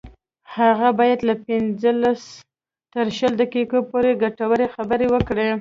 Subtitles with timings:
[0.57, 2.21] هغه باید له پنځلس
[2.93, 5.47] تر شلو دقیقو پورې ګټورې خبرې وکړي